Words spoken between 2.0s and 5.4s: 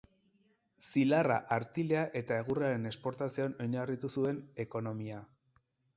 eta egurraren esportazioan oinarritu zuen ekonomia.